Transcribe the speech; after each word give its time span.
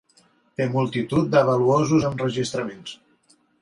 Té 0.61 0.67
multitud 0.77 1.31
de 1.37 1.45
valuosos 1.51 2.11
enregistraments. 2.13 3.01